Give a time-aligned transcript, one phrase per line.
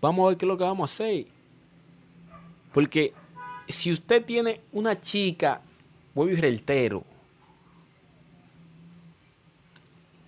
[0.00, 1.26] Vamos a ver qué es lo que vamos a hacer.
[2.72, 3.12] Porque
[3.68, 5.60] si usted tiene una chica,
[6.14, 7.04] voy a reitero,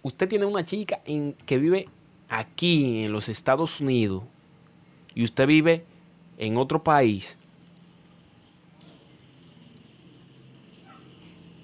[0.03, 1.89] usted tiene una chica en, que vive
[2.29, 4.23] aquí en los Estados Unidos
[5.15, 5.85] y usted vive
[6.39, 7.39] en otro país,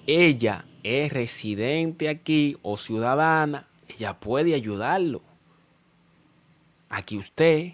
[0.05, 5.21] ella es residente aquí o ciudadana, ella puede ayudarlo.
[6.89, 7.73] Aquí usted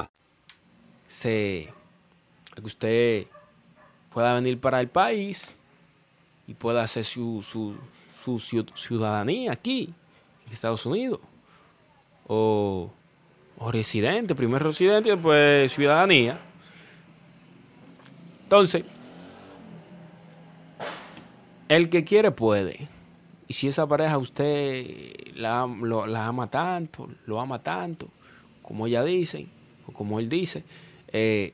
[1.11, 1.67] se,
[2.55, 3.27] que usted
[4.13, 5.57] pueda venir para el país
[6.47, 7.75] y pueda hacer su, su,
[8.15, 9.93] su ciudadanía aquí,
[10.47, 11.19] en Estados Unidos.
[12.27, 12.89] O,
[13.57, 16.39] o residente, primer residente y después ciudadanía.
[18.43, 18.85] Entonces,
[21.67, 22.87] el que quiere puede.
[23.49, 25.67] Y si esa pareja usted la,
[26.07, 28.07] la ama tanto, lo ama tanto,
[28.61, 29.49] como ella dice,
[29.85, 30.63] o como él dice,
[31.13, 31.53] eh,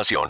[0.01, 0.29] información.